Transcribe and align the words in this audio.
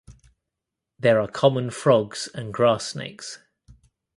There 0.97 1.21
are 1.21 1.27
common 1.27 1.69
frogs 1.69 2.27
and 2.33 2.51
grass 2.51 2.87
snakes. 2.87 3.37